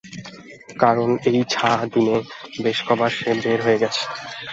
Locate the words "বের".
3.43-3.59